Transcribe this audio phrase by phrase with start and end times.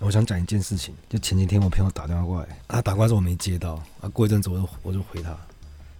[0.00, 5.28] 我想讲一件事情，就前几天我朋友打电话过来，他打过来之后我没接到，啊，过一阵子我就我就回他，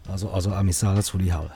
[0.07, 1.51] 然后说，我说啊，没事啊，他处理好了，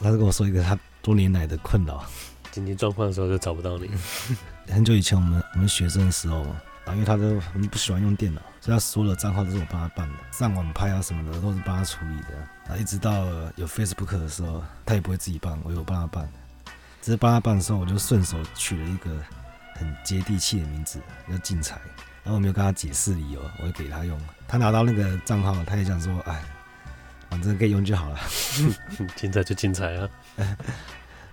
[0.00, 2.02] 他就跟我说一个他多年来的困扰，
[2.50, 3.90] 紧急状况的时候就找不到你。
[4.72, 6.56] 很久以前我们我们学生的时候嘛，
[6.86, 16.26] 啊，因为他都很不喜欢用电脑，所以他所有的账号都是我帮他办的，上网拍啊什么的都是帮他处理的，啊，一直到有 Facebook 的时候，他也不会自己办，我有帮他办，
[17.02, 19.10] 只是帮他办的时候，我就顺手取了一个。
[19.82, 21.74] 很接地气的名字叫进财，
[22.22, 24.18] 然后我没有跟他解释理由，我就给他用。
[24.46, 26.42] 他拿到那个账号，他也想说，哎，
[27.28, 28.18] 反正可以用就好了。
[29.16, 30.08] 进财就进财啊。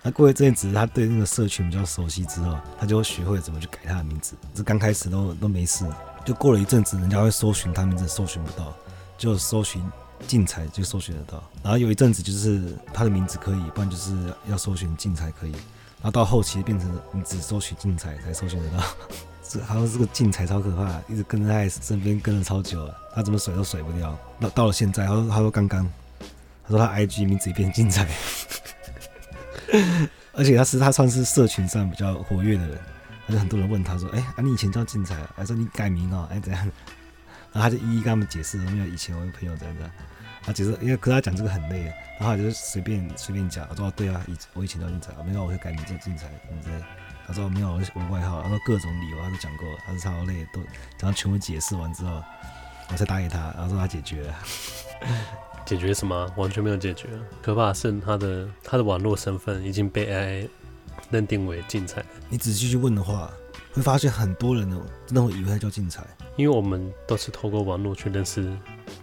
[0.01, 4.35] 那过一阵子，他对那个社群比较熟悉之后，他就会学会怎么去改他的名字。
[4.55, 5.85] 这刚开始都都没事，
[6.25, 8.73] 就过了一阵子，人家会搜寻他名字，搜寻不到，
[9.17, 9.83] 就搜寻
[10.25, 11.43] 进财就搜寻得到。
[11.61, 15.53] 然后有一阵子就是他的名字可以，不然就是要搜寻进财可以。
[16.01, 18.83] 然后到后期变成你只收取进财才收取得到，
[19.43, 24.17] 这 好像这个进财超可怕，一直跟在身边跟了超久了，他怎么甩都甩不掉。
[24.39, 25.85] 到到了现在，他说他说刚刚，
[26.63, 28.07] 他说他 IG 名字也变进财，
[30.31, 32.79] 而且他是他算是社群上比较活跃的人，
[33.27, 35.29] 而且很多人问他说，哎，啊你以前叫进财啊？
[35.35, 36.71] 还说你改名哦，哎怎样？
[37.51, 39.81] 然后他就一一跟他们解释，因为以前我有朋友这样子。
[40.41, 41.83] 他其实因为跟他讲这个很累，
[42.17, 46.73] 然后他就是随便随便讲，我说对啊，以我以前叫进财，没有我会改名叫进财，对不对？
[47.27, 50.61] 他说没有我我外号，他说各种理由他都讲过，他说超累，都
[50.99, 52.23] 然后全部解释完之后，
[52.89, 54.35] 我才打给他，然后说他解决了。
[55.65, 56.33] 解决什么？
[56.35, 57.07] 完全没有解决。
[57.43, 60.49] 可怕的是他的他的网络身份已经被 AI
[61.11, 62.03] 认定为进财。
[62.29, 63.29] 你仔细去问的话，
[63.79, 66.03] 会发现很多人哦，真的会以为他叫进财，
[66.35, 68.51] 因为我们都是透过网络去认识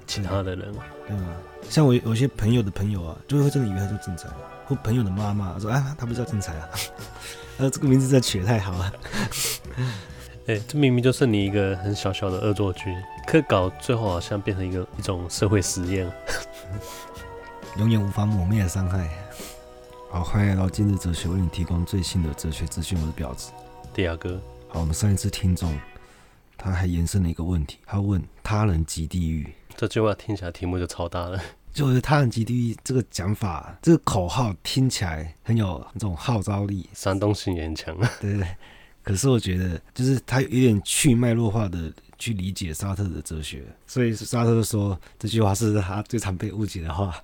[0.06, 0.70] 其他的人。
[1.08, 1.34] 对吗，
[1.70, 4.28] 像我有些朋友的朋友啊，就会真的以为他叫进财，
[4.66, 6.68] 或朋友的妈妈说啊，他不是叫进财啊，
[7.56, 8.92] 呃，这个名字真的取得太好了。
[10.46, 12.94] 哎、欸，这明明就是你一个很小小的恶作剧，
[13.26, 16.12] 可搞最后好像变成一个一种社会实验，
[17.78, 19.08] 永远无法抹灭的伤害。
[20.10, 23.00] 好，欢迎来到今日哲学，为你提供最新的哲学资讯。
[23.00, 23.52] 我是表子，
[23.94, 24.38] 迪亚哥。
[24.68, 25.72] 好，我们上一次听众
[26.58, 29.48] 他还延伸了一个问题，他问他人即地狱。
[29.76, 31.40] 这句话听起来题目就超大了，
[31.72, 37.96] 就是“他人即地狱”这个讲法，这个口号听起来很有那种号召力，煽动性也很强。
[38.20, 38.48] 对对对，
[39.02, 47.14] 可是我觉得，就是他有点去脉络化的去理解沙特的哲学，所以沙特说这句话是他最常被误解的话。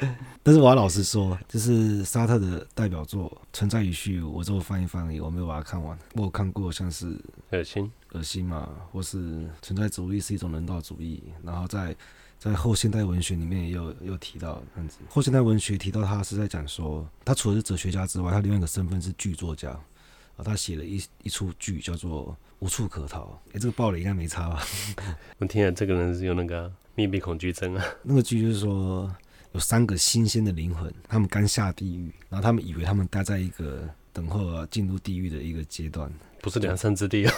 [0.42, 5.98] 但是我要老实说，就是沙特的代表作《存在与虚无》，我之后翻一翻而已，我没有把它看完。
[6.14, 7.18] 我有看过像是
[7.50, 11.22] 恶心、恶心嘛，或是存在主义是一种人道主义。
[11.42, 11.94] 然后在
[12.38, 14.98] 在后现代文学里面也有有提到这样子。
[15.08, 19.70] 后现代文学提到他是在讲说，他除了是哲学家之外，他另外一个身份是剧作家。
[19.70, 22.26] 啊，他写了一一出剧叫做
[22.60, 23.24] 《无处可逃》。
[23.56, 24.62] 哎，这个爆雷应该没差吧？
[25.38, 27.84] 我听了这个人是有那个密闭恐惧症啊。
[28.04, 29.12] 那个剧就是说。
[29.52, 37.34] 有三个新鲜的灵魂，他们刚下地狱，然后他们以为他们待在一个等候啊进入地狱的一个阶段，不是良善之地啊，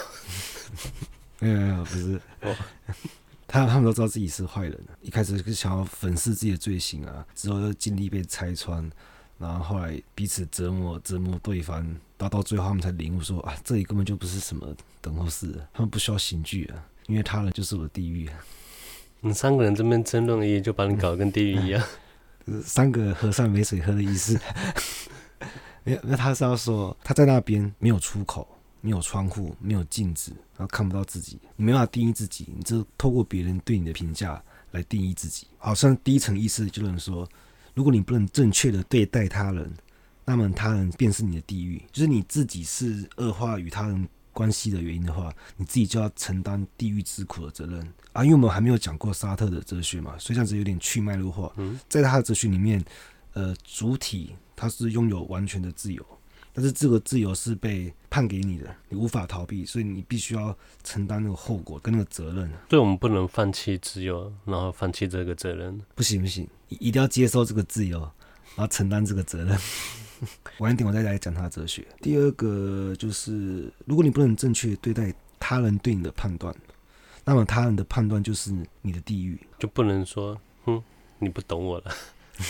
[1.38, 2.20] 没有没有不是，
[3.46, 8.90] 他他们都知道自己是坏人，一开始是想要粉饰自己的罪行啊，之后又尽力被拆穿，
[9.38, 18.28] 然后后来彼此折磨折磨对方，到到最后他们才领悟说啊，这里根本就不是什么等候室，他们不需要刑具啊，因为他人就是我的地狱。
[19.22, 21.82] 你三个人这边争论一，就把你搞得跟地狱一样。
[22.64, 24.38] 三个和尚没水喝的意思。
[25.84, 28.46] 没有，那他是要说他在那边没有出口，
[28.80, 34.42] 没有窗户，没有镜子，然后看不到自己，你没办法定义自己，你就透过别人对你的评价
[34.72, 35.46] 来定义自己。
[35.56, 37.26] 好像第一层意思就能说，
[37.74, 39.72] 如果你不能正确的对待他人，
[40.26, 44.06] 那么他人便是你的地狱，就是你自己是恶化与他人
[44.40, 48.24] 关系的原因的话，你自己就要承担地狱之苦的责任啊！
[48.24, 51.52] 因为我们还没有讲过沙特的哲学嘛，所以这样子有点去脉络化。
[51.58, 52.82] 嗯，在他的哲学里面，
[53.34, 56.02] 呃，主体他是拥有完全的自由，
[56.54, 62.50] 但是这个自由是被判给你的，你无法逃避，所以你必须要承担那个后果跟那个责任。
[62.70, 65.78] 所以我们不能放弃自由，然后放弃这个责任。
[65.94, 68.00] 不行不行，一定要接受这个自由，
[68.56, 69.58] 然后承担这个责任。
[70.58, 71.86] 晚一点我再来讲他的哲学。
[72.00, 76.54] 第二个就是，如果你不能正确对待他人对你的判断，
[77.24, 79.38] 那么他人的判断就是你的地狱。
[79.58, 80.82] 就不能说，哼，
[81.18, 81.94] 你不懂我了。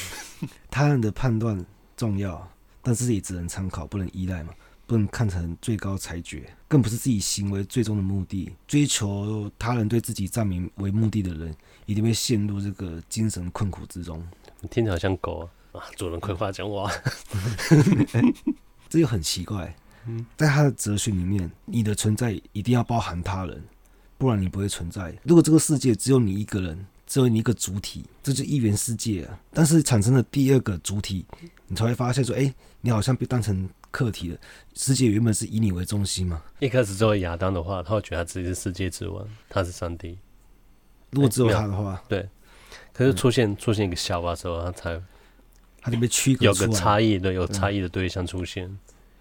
[0.70, 1.64] 他人的判断
[1.96, 2.50] 重要，
[2.82, 4.54] 但是也只能参考，不能依赖嘛，
[4.86, 8.52] 不能看成最高裁决，更不是自己行为最终的目的。
[8.66, 11.54] 追求他人对自己赞名为目的的人，
[11.86, 14.26] 一定会陷入这个精神困苦之中。
[14.60, 15.50] 你听着好像狗啊。
[15.72, 16.90] 啊，主人葵花讲我，
[18.88, 19.74] 这又很奇怪。
[20.36, 23.62] 在他的哲学里面，你的存在一定要包含他人，
[24.18, 25.14] 不然你不会存在。
[25.22, 29.38] 如果这个世界只有你一个人，只有你一个主体，这就一元世界啊。
[29.52, 31.24] 但是产生了第二个主体，
[31.66, 34.38] 你才会发现说，哎，你好像被当成客体了。
[34.74, 36.42] 世界原本是以你为中心嘛。
[36.58, 40.18] 一开始作为亚当的话，他会觉得他自己是世界之王，他是上帝。
[41.10, 42.28] 如果只有他的话，对。
[42.92, 45.00] 可是出现、嗯、出现一个夏娃之后，他才
[45.80, 48.70] 他就被区隔有个差异的有差异的对象出现，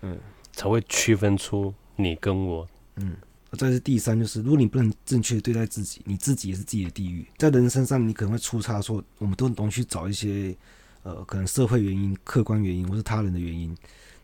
[0.02, 0.18] 嗯，
[0.52, 3.16] 才会区分出你跟我，嗯。
[3.58, 7.26] 再是第三，就是如果你不能正确对待自己，你自己也是自己的地狱。
[7.36, 10.56] 在人身上，你可能会出差错，我们都容易去找一些
[11.02, 13.76] 呃，可能社会原因、客观原因，或是他人的原因。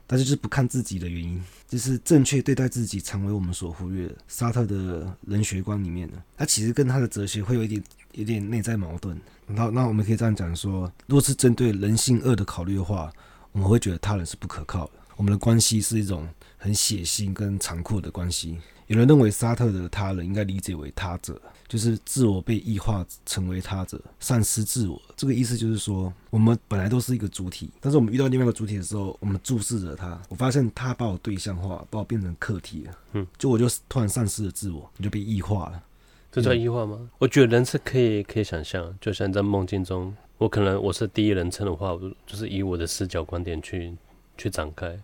[0.08, 4.16] 但是就是不看自己的原因，就是正确对待自己，成为我们所忽略的。
[4.28, 9.20] 沙特的人学观里面呢，他其实跟他的哲学会有一点、有点内在矛盾。
[9.48, 13.12] 那，那我们可以这样讲说：如果是针对人性恶的考虑的话，
[13.52, 14.92] 我们会觉得他人是不可靠的。
[15.16, 18.60] 我们的关系是一种很血腥跟残酷的关系。
[18.88, 25.02] 有人认为沙特的他人应该理解为他者，就是自我被异化成为他者，丧失自我。
[25.16, 32.98] 这个意思就是说，我们本来都是一个主体，但是我们遇到另外一个主体的时候，我们注视着他，我发现他把我对象化，把我变成客体了。
[33.14, 35.84] 嗯，就我就突然丧失了自我，你就被异化了。
[36.32, 36.98] 这叫异化吗？
[37.00, 43.96] 嗯、我觉得人是可以可以想象，就像在梦境中，我可能我是第一人称的话，我就是以我的视角观点去
[44.38, 45.00] 去展开。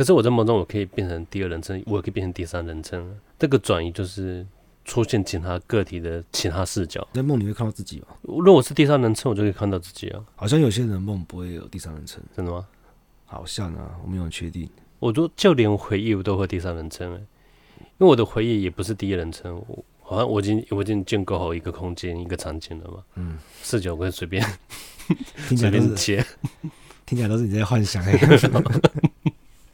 [0.00, 3.14] 可是我在梦中，我可以变成第二人称，我也可以变成第三人称。
[3.38, 4.46] 这个转移就是
[4.82, 7.06] 出现其他个体的其他视角。
[7.12, 8.06] 在梦里会看到自己吗？
[8.22, 10.24] 如果我是第三人称，我就可以看到自己啊。
[10.36, 12.66] 好像有些人梦不会有第三人称，真的吗？
[13.26, 14.66] 好像啊，我没有确定。
[15.00, 17.18] 我都就连回忆我都会第三人称，因
[17.98, 19.62] 为我的回忆也不是第一人称。
[19.68, 23.04] 我好像我已经我已经建构好一个空间一个场景了嘛。
[23.16, 24.42] 嗯，视角可以随便
[25.54, 26.24] 随便切，
[27.04, 28.02] 听起来都是你在幻想。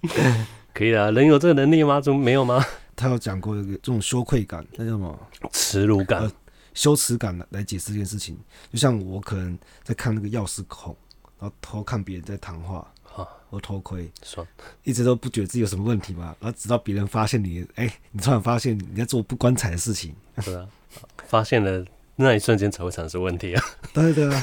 [0.74, 2.00] 可以的，人有这个能力吗？
[2.00, 2.64] 怎么没有吗？
[2.94, 5.18] 他有讲过一个这种羞愧感，那叫什么？
[5.52, 6.32] 耻辱感、呃、
[6.74, 8.38] 羞耻感来解释这件事情。
[8.72, 10.96] 就像我可能在看那个钥匙孔，
[11.38, 14.46] 然后偷看别人在谈话，啊，我偷窥，爽，
[14.82, 16.34] 一直都不觉得自己有什么问题嘛。
[16.40, 20.66] 然后直到别人发现你，哎、欸，你突然发现你在做不光彩的事情，是啊，
[21.26, 21.84] 发现了。
[22.16, 23.62] 那一瞬间才会产生问题啊！
[23.92, 24.42] 对对啊，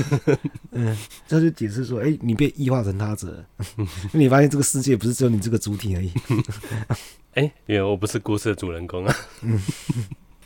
[0.71, 0.95] 嗯，
[1.27, 3.43] 他就解释说，哎、欸，你被异化成他者，
[4.13, 6.11] 你发现这个世界不是只有你这个主体而已。
[7.33, 9.59] 哎、欸，因为我不是故事的主人公啊，嗯，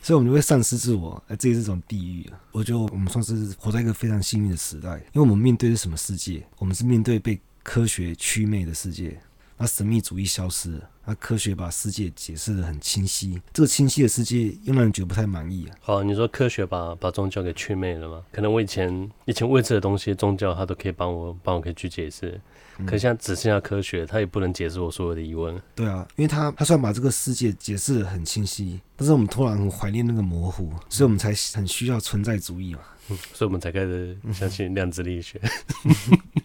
[0.02, 2.40] 所以我们就会丧失自我，哎，这也是一种地狱啊！
[2.54, 6.42] 我觉得我们算是活在一个非常幸运的时代，因为我们面对的是什么世界？
[6.58, 9.20] 我们是面对被科学祛魅的世界。
[9.60, 13.42] 那神秘主义消失了，那科学把世界解释的很清晰。
[13.52, 15.76] 这个清晰的世界又让人觉得不太满意啊。
[15.82, 18.24] 好，你说科学把把宗教给祛魅了吗？
[18.32, 22.40] 可能我以前以前未知的东西，宗教它都可以帮我帮我可以去解释，
[22.78, 25.60] 嗯、可现在只剩下科学，它也不能解释我所有的疑问。
[25.74, 32.82] 对啊，因为它它虽然把这个世界解释的很清晰，但是我们突然很怀念那个模糊，所以我们才很需要存在主义嘛。
[33.10, 35.42] 嗯、所以我们才开始相信量子力学。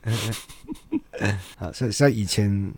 [1.59, 2.73] 好，像像以前。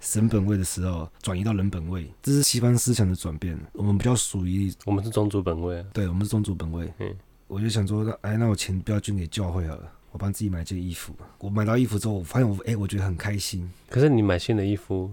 [0.00, 3.58] 神本位的时候，转移到人本位，这是西方思想的转变。
[3.72, 6.92] 我们比较属于，我们是宗主本位，对，我们是宗主本位。
[6.98, 7.14] 嗯，
[7.46, 11.12] 我就想说，哎，那我钱不要捐给教会好了，我帮自己买件衣服。
[11.38, 13.68] 我买到衣服之后，我发现我，哎，我觉得很开心。
[13.90, 15.12] 可是你买新的衣服，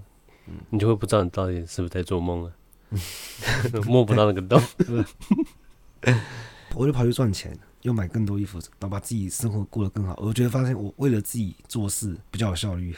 [0.70, 2.52] 你就会不知道你到底是不是在做梦啊？
[3.88, 4.62] 摸不到那个洞，
[6.76, 7.58] 我就跑去赚钱。
[7.86, 10.18] 又买更多衣服，然后把自己生活过得更好。
[10.20, 12.96] 我觉得发现我为了自己做事比较有效率，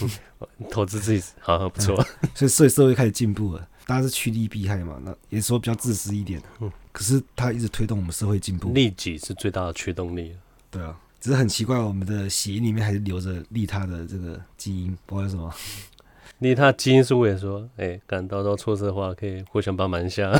[0.70, 1.94] 投资自己好好不错，
[2.34, 3.68] 所以所以社会开始进步了。
[3.84, 6.40] 大家是趋利避害嘛，那也说比较自私一点。
[6.60, 10.34] 嗯，可是他一直推动我们社会进步，利己是最大的驱动力。
[10.70, 15.52] 对啊，只是很奇怪，我们的血里面还是留着利他的这个基因，不知道为什么。
[16.38, 20.32] 利他基因是为了说，哎、欸，感到到挫折的话，可以互相帮忙一下。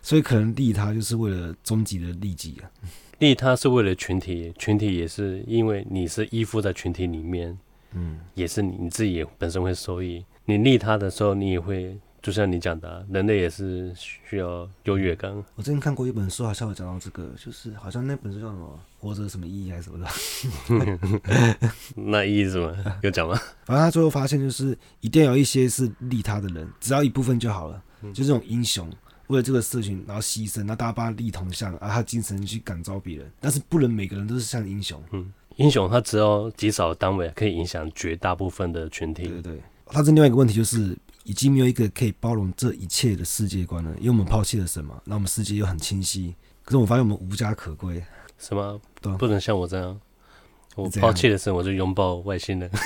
[0.00, 2.70] 所以可能利他就是为了终极的利己啊。
[3.18, 7.58] 利他是为了群体，群体也是因为你是依附在群体里面，
[7.92, 10.24] 嗯，也是你你自己也本身会受益。
[10.44, 15.30] 你利他的时候，你也会，就像你讲的、啊，人类也是需要优越感。
[15.56, 21.68] 我之前看过一本书，好像有讲到这个，就是好像那本书叫什么“活着什么意义”还是什么的。
[21.96, 22.74] 那意义是什么？
[23.02, 23.34] 有讲吗？
[23.64, 27.82] 反正他最后发现，就是一定要有一些是利他的人，只要一部分就好了，
[28.14, 28.88] 就这种英雄。
[29.28, 35.02] 为了这个事情，然后牺牲，那大家帮他立铜像，啊，他精神去感召别人，但是不能每个人都是像英雄。
[35.12, 39.22] 嗯，英雄他只有极少的单位可以影响绝大部分的群体。
[39.24, 45.00] 对对对，他这另外一个问题就是，已经没有一个可以包容这一切的世界观了，因为我们抛弃了什么？
[45.04, 48.02] 那我们世界又很清晰，可是我发现我们无家可归，
[48.38, 48.80] 是吗？
[49.00, 50.00] 对，不能像我这样，
[50.74, 52.70] 我抛弃了什么，我就拥抱外星人。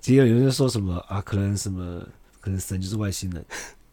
[0.00, 2.06] 其实有人就说什么啊，可能什么，
[2.40, 3.44] 可能神就是外星人，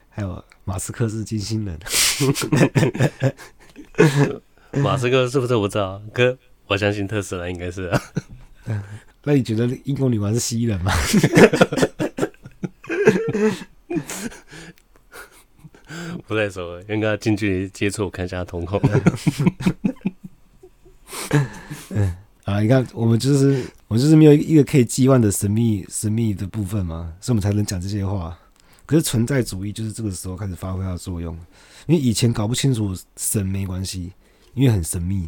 [0.09, 1.79] 还有马斯克是金星人。
[4.83, 6.01] 马斯克是不是我不知道？
[6.13, 6.37] 哥，
[6.67, 8.01] 我相信特斯拉应该是啊。
[9.23, 10.91] 那你觉得英国女王是蜥蜴人吗？
[16.27, 18.81] 不太熟，应该近距离接触，我看一下瞳孔。
[21.89, 22.15] 嗯，
[22.47, 28.39] 啊，你看，我们就是我们就是没有一个可以寄望的神秘神秘的部分嘛，所以我们才能讲这些话。
[28.85, 31.35] 可是存在主义就是这个时候开始发挥它的作用，
[31.87, 34.13] 因为以前搞不清楚神没关系，
[34.53, 35.27] 因为很神秘。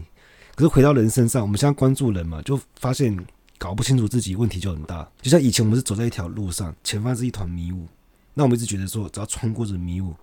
[0.56, 3.14] 可是回到人身上，我们现在关注人嘛，就发现
[3.58, 5.06] 搞不清楚自己问题就很大。
[5.22, 7.86] 就像以前我们是走在一条路上，前方是一团迷雾，
[8.34, 10.14] 那我们一直觉得说，只要穿过这迷雾。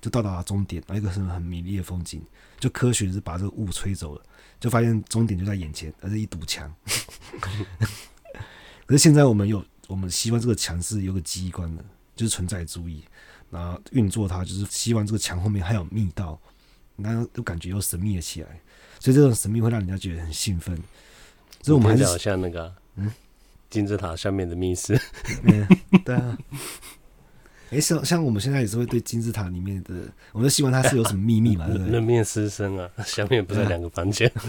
[0.00, 2.22] 就到达了终点，然后一个很很美丽的风景。
[2.58, 4.22] 就科学是把这个雾吹走了，
[4.58, 6.74] 就发现终点就在眼前，而是一堵墙。
[8.84, 11.84] 可是现在我们有，我们希望这个墙是有个机关的，
[12.16, 13.04] 就是存在主义，
[13.50, 16.40] 然后运作它，就是希望这个墙后面还有密道，
[16.96, 18.60] 然后就感觉又神秘了起来。
[18.98, 20.76] 所以这种神秘会让人家觉得很兴奋。
[21.62, 23.12] 所以我们还是好像那个，嗯，
[23.70, 25.00] 金字塔下面的密室。
[25.44, 25.68] 嗯，
[26.04, 26.36] 对啊。
[27.70, 29.94] 哎，像像我们现在也是会对金字塔里面的，
[30.32, 31.92] 我们都希望它是有什么秘密嘛， 对不对？
[31.92, 34.30] 人面狮身啊，下面不是两个房间。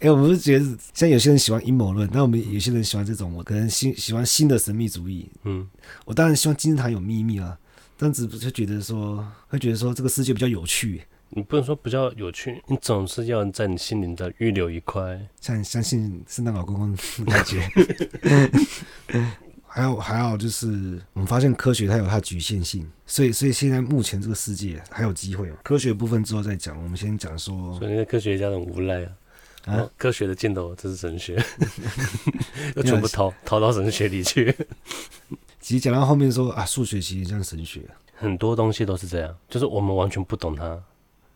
[0.00, 5.30] 哎，我们是觉得，像有些人喜欢阴谋论，那我们有些人喜欢这种，我可能新喜欢新的神秘主义。
[5.44, 5.66] 嗯，
[6.04, 7.58] 我当然希望金字塔有秘密啊，
[7.96, 11.02] 但只是觉得说，会觉得说这个世界比较有趣。
[11.30, 17.68] 你不能说比较有趣，你总是要在你心灵的预留一块，像相信圣诞老公公的感觉。
[19.68, 25.52] 还有还有就是，我们发现科学它有它的局限性，所以所以现在目前这个世界还有机会。
[25.62, 29.12] 科学部分之后再讲，我们先讲说，所以那个科学家很无赖啊，
[29.66, 31.40] 啊，科学的尽头这是神学，
[32.74, 34.54] 又全部逃逃到神学里去。
[35.60, 37.82] 其实讲到后面说啊，数学其实像神学，
[38.14, 40.82] 很多东西都是这样，就是我们完全不懂它，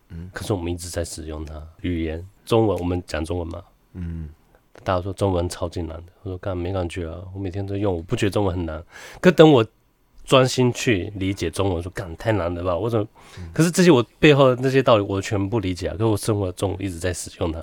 [0.09, 1.63] 嗯，可是我们一直在使用它。
[1.83, 3.63] 语言，中文我们讲中文嘛，
[3.93, 4.29] 嗯。
[4.85, 8.83] 大家说中文超级难的，我说干没感觉啊，我每天都用，我不觉得中文很难。
[9.21, 9.65] 可等我
[10.25, 12.77] 专心去理解中文，说干太难了吧？
[12.77, 13.07] 我怎么？
[13.39, 15.93] 嗯、可是这些我背后的那些道理我全部理解啊。
[15.93, 17.59] 可是我生活中一直在使用它。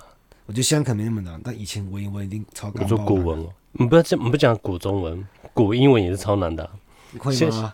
[0.45, 2.83] 我觉得现在可能没那么难，但以前文言文一定超难。
[2.83, 6.71] 你说古文哦，你不要讲，你不讲古中文，古英文也是超难的、啊。
[7.17, 7.73] 会吗？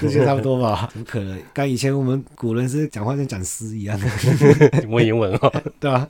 [0.00, 0.88] 这就 差不多吧？
[0.92, 1.40] 怎么可能？
[1.54, 4.06] 刚以前我们古人是讲话像讲诗一样的
[4.88, 6.06] 文言文哦， 对吧？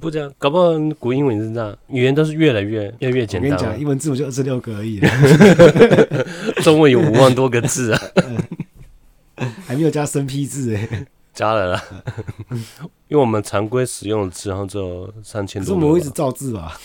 [0.00, 0.70] 不这样，搞不好
[1.00, 3.50] 古英文是这样，语言都是越来越越来越简单。
[3.50, 5.00] 我跟你讲，英文字母就二十六个而已，
[6.62, 8.00] 中文有五万多个字啊，
[9.66, 11.84] 还没有加生僻字哎，加了啦，
[13.08, 15.66] 因为我们常规使用的字，然后只有三千多。
[15.66, 16.78] 是我们一直造字吧？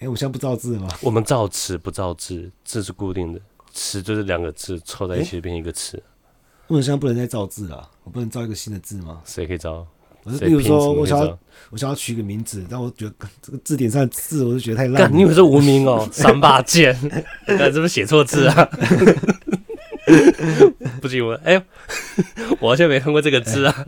[0.00, 0.88] 哎，我现在不造字了吗？
[1.02, 3.40] 我们造词不造字，字是固定的。
[3.80, 6.00] 词就是两个字凑在一起变一个词。
[6.66, 9.22] 我好像不能再造字了，我不能造一个新的字吗？
[9.24, 9.86] 谁可以造？
[10.22, 11.38] 我是比如说，我想要
[11.70, 15.10] 我想要取一个名字，但我觉得这个字典上的字，我就觉得太烂。
[15.10, 16.06] 你以为是无名哦？
[16.12, 16.94] 三把剑，
[17.46, 18.68] 那是不是写错字啊？
[21.00, 21.62] 不行，我哎呦，
[22.60, 23.86] 我好像没看过这个字啊。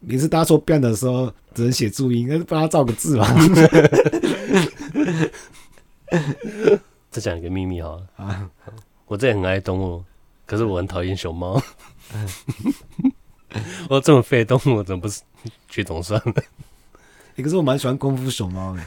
[0.00, 3.26] 每次大家说变的时候，只能写注音，那就帮他造个字嘛。
[7.14, 8.50] 再讲一个秘密哈啊！
[9.06, 10.04] 我这也很爱动物，
[10.44, 11.62] 可是我很讨厌熊猫。
[13.88, 15.22] 我这么废动物，我怎么不是
[15.68, 16.34] 绝种算了？
[17.36, 18.82] 可是我蛮喜欢功夫熊猫的。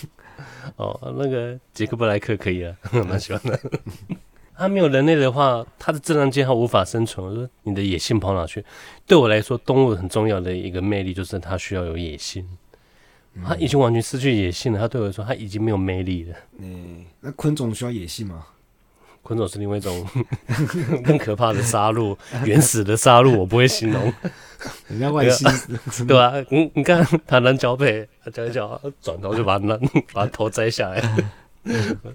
[0.76, 2.74] 哦，那个杰克布莱克可以啊，
[3.06, 3.60] 蛮喜欢的。
[4.56, 7.26] 他没有人类的话，他的自然界他无法生存。
[7.26, 8.64] 我说你的野性跑哪去？
[9.06, 12.48] 对我来说，动物很重要的一个魅力就是它需要有野性。
[13.46, 14.78] 他已经完全失去野性了。
[14.78, 16.36] 他对我说，他已经没有魅力了。
[16.58, 18.46] 嗯，那昆虫需要野性吗？
[19.22, 20.06] 昆虫是另外一种
[21.04, 22.16] 更可怕的杀戮，
[22.46, 24.12] 原始的杀戮，我不会形容。
[24.88, 25.46] 人家外星，
[26.06, 26.32] 对吧？
[26.50, 29.78] 你你看，他能交配，他交一交，转头就把那
[30.14, 31.00] 把头摘下来，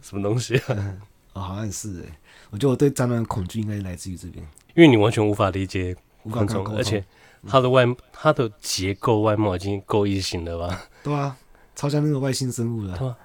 [0.02, 0.96] 什么东西啊？
[1.34, 2.18] 哦，好像是哎。
[2.50, 4.44] 我觉得我对蟑螂的恐惧应该来自于这边，
[4.76, 5.96] 因为你完全无法理解
[6.30, 7.04] 昆虫，而且
[7.48, 10.84] 它的外它的结构外貌已经够异形了吧？
[11.04, 11.36] 对啊，
[11.76, 12.98] 超像那个外星生物的。
[12.98, 13.18] 对啊，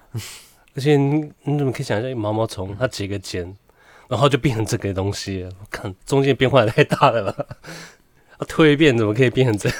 [0.75, 3.55] 而且你你怎么可以想象毛毛虫它结个茧，
[4.07, 5.43] 然后就变成这个东西？
[5.43, 7.45] 我看中间变化也太大了吧？
[8.37, 9.77] 它 蜕变怎么可以变成这样？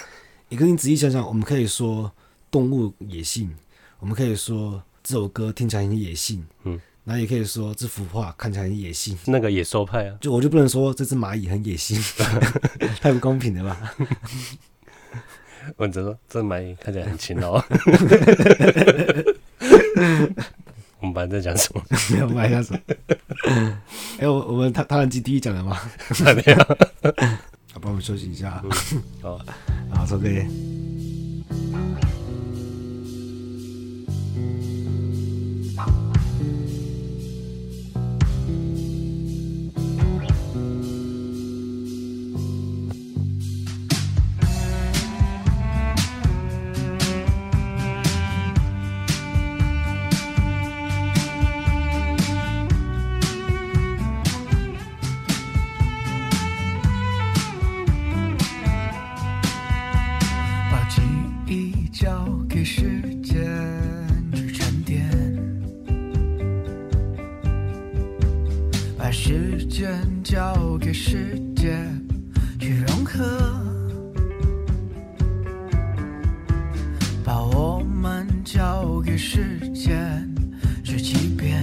[0.50, 2.12] 你跟你仔细想想，我们可以说
[2.50, 3.56] 动物野性，
[4.00, 9.18] 我们可以说这首歌听起来很野性，嗯，那也可以说这幅画看起来很野性。
[9.26, 12.00] 那个野兽派啊，就我就不能说这只蚂蚁很野性，
[13.02, 13.96] 太不公平了吧？
[15.76, 17.54] 我只说这蚂蚁看起来很勤劳。
[21.02, 21.84] 我们班在讲什么？
[22.14, 22.80] 没有白讲什么？
[23.48, 25.80] 哎、欸，我我们他他人机第一讲了吗？
[26.14, 26.56] 还没有。
[27.74, 28.62] 好，帮我们休息一下。
[28.64, 29.42] 嗯、好，
[29.96, 30.20] 好，收
[69.22, 72.02] 时间交给时间
[72.58, 73.22] 去融合，
[77.22, 80.26] 把我们交给时间
[80.86, 81.62] 去欺骗，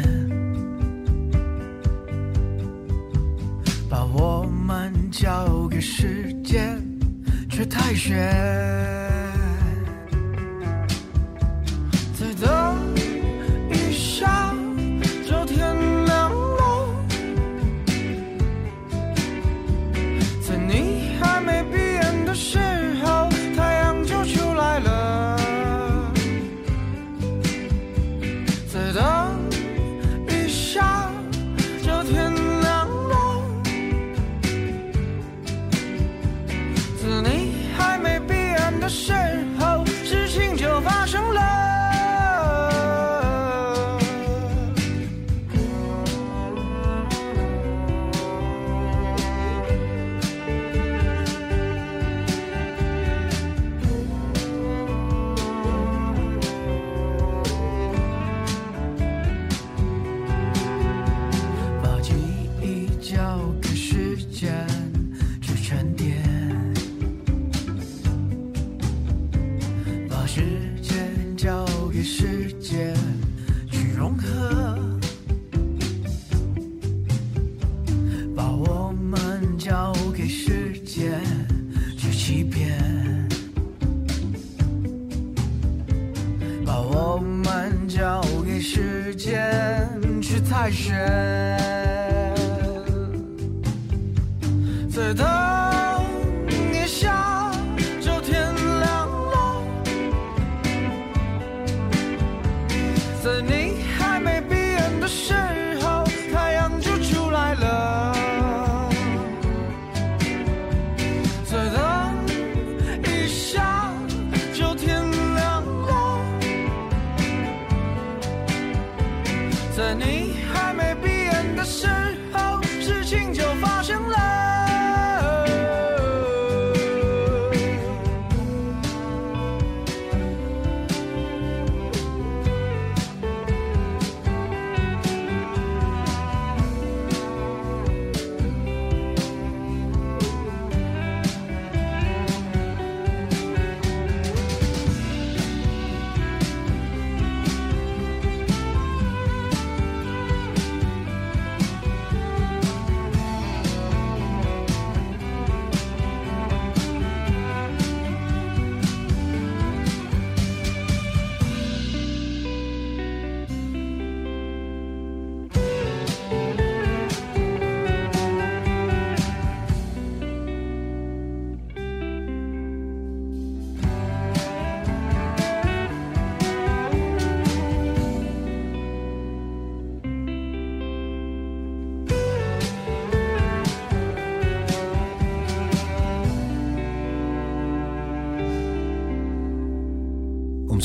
[3.89, 6.79] 把我们交给时间
[7.49, 9.16] 去太悬。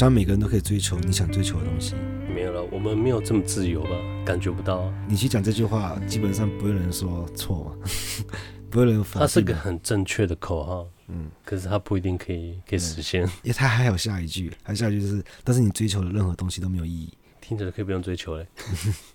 [0.02, 1.94] 当每个人都可以追求你想追求的东西，
[2.34, 3.90] 没有了，我们没有这么自由吧？
[4.26, 4.92] 感觉不到。
[5.08, 7.88] 你去讲这句话，基本上不会有人说错嘛，
[8.72, 9.22] 不会有人反。
[9.22, 13.22] 它是个很正确的口号，嗯，可是它不一定可以可以实现。
[13.44, 17.14] 因为它还有下一句，还有下一句就是，但是你追求的任何东西都没有意义。
[17.40, 18.48] 听着可以不用追求嘞。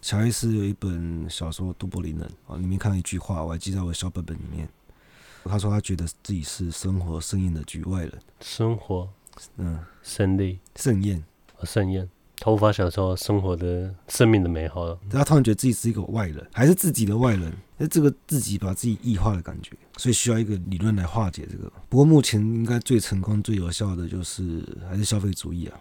[0.00, 4.68] 乔伊斯有一本小说《都柏林人》啊，里面看了一句话，我还记在我的小本本里面。
[5.46, 8.12] 他说他觉得自己是生活盛宴的局外人。
[8.40, 9.08] 生活。
[9.56, 11.24] 嗯，胜利盛宴
[11.58, 12.08] 啊，盛宴。
[12.38, 14.98] 他无法享受生活的生命的美好了。
[15.10, 17.50] 他突然觉得自己是一个外人，还是自己的外人？
[17.78, 21.72] 那这个自己把自己异化的感觉，所以需要一个理论来化解这个。
[21.88, 25.80] 不过目前应该最成功、最有效的就是还是消费主义啊，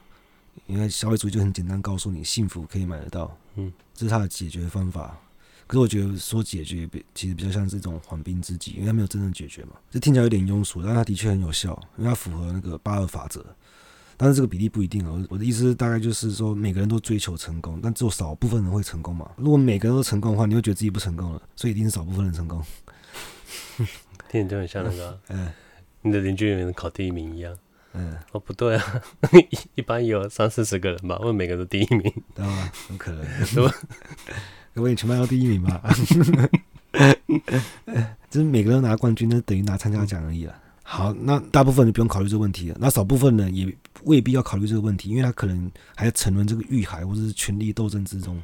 [0.65, 5.19] 因为消费主义就很简单，告诉你幸福可以买得到，嗯，这是他的解决方法。
[5.67, 9.71] 可是我觉得说解决比其实比较像是一种缓兵之计，因为他没有真正解决嘛。
[9.89, 13.43] 这听起来有点庸俗，但他的确很有效，因为他符合那个八二法则。
[14.17, 15.25] 但是这个比例不一定哦。
[15.29, 19.29] 我的意思大概就是说，每个人都追求成功，但只有少部分人会成功嘛。
[19.35, 22.63] 如果每个人都成功的话，你会觉得自己不成功了，所以一定是少部分人成功。
[24.29, 25.51] 听起来就很像那个、啊，嗯，
[26.01, 27.57] 你的邻居有人考第一名一样。
[27.91, 29.01] 嗯，哦，不对啊，
[29.75, 32.01] 一般有三四十个人吧，问每个都第一名，
[32.33, 32.71] 对吧？
[32.87, 33.25] 很可能，
[34.75, 35.81] 各位全班要第一名吧？
[38.29, 40.53] 就是每个人拿冠军，那等于拿参加奖而已了。
[40.83, 42.77] 好，那大部分就不用考虑这个问题了。
[42.77, 48.37] 那少部分人也未必要考虑这个问题，因为他可能还沉沦这个欲海或者是权力斗争之中。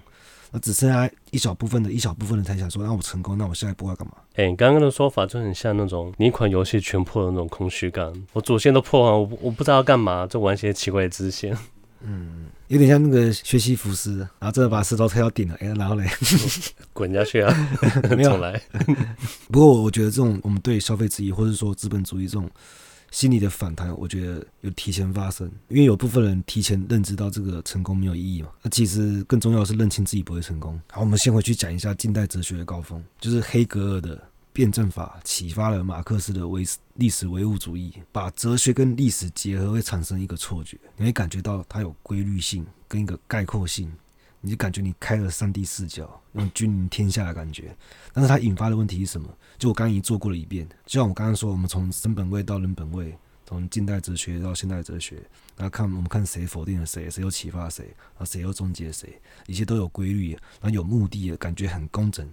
[0.54, 4.13] 那只剩下一小部分的一小部分人才想说，那我成功，那我下一步要干嘛？
[4.36, 8.12] 哎、欸，你刚刚的说法就很像那种你一款游戏全破的那种空虚感。
[8.32, 11.58] 我主线都破完，我我不知道要干嘛，就玩一些奇怪的支线。
[12.04, 16.10] 嗯，有点像那个薛西弗斯，然后真的把石头推到顶了，哎、欸，然后嘞，
[16.93, 17.69] 滚下去啊，
[18.15, 18.62] 没有来。
[19.51, 22.49] 不过我觉得这种我们对消费主义或者说资本主义这种
[23.12, 28.47] 心理的反弹，我觉得有提前发生，因为有部分人提前认知到这个成功没有意义嘛。
[28.62, 30.79] 那其实更重要的是认清自己不会成功。
[30.91, 34.17] 好，我们先回去讲一下近代哲学的高峰，就是黑格尔的。
[34.53, 43.91] 辩证法启发了马克思的唯历史唯物主义，把哲学跟历史结合会产生一个错觉，你会感觉到它有规律性跟一个概括性，
[44.41, 47.75] 你就感觉你开了上帝视角，那君临天下的感觉。
[48.11, 49.29] 但是它引发的问题是什么？
[49.57, 55.15] 就我刚刚已经做过了一遍，就像我刚刚说，我们从生本位到人本位，从近代哲学到现代哲学，
[55.55, 62.29] 然后看我们看谁否定了谁，谁又启发谁，然后谁又终结谁，一切都有规律，然后有目的的感觉很工整。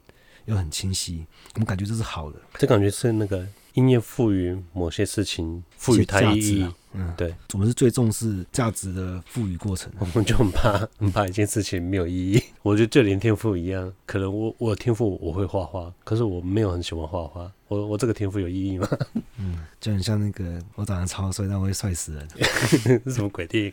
[0.49, 2.41] 又很清晰，我们感觉这是好的。
[2.55, 6.67] 这感觉是那个音乐赋予某些事情赋予它意义。
[6.95, 9.93] 嗯，对，我们是最重视价值的赋予过程。
[9.99, 12.43] 我们就很怕，很怕一件事情没有意义。
[12.63, 17.53] 我觉得就连天赋一样，可能我我天赋我会画画，可是我没有很喜欢画画。
[17.69, 18.89] 我我这个天赋有意义吗？
[19.37, 22.27] 嗯，就很像那个我长得超帅，但我会帅死人。
[22.67, 23.73] 是 什么鬼电影？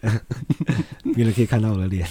[1.16, 2.06] 没人可以看到我的脸。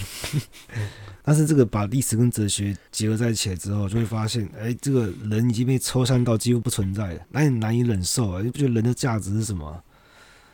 [1.27, 8.41] 但是这个把历史跟哲学结合在一起之后，就会发现，哎，这个人已经被抽象到几乎不存在了，那你难以忍受啊！
[8.43, 9.71] 你不觉得人的价值是什么？